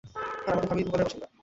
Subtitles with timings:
[0.45, 1.27] আর আমাদের ভাবি ভোপালের বাসিন্দা।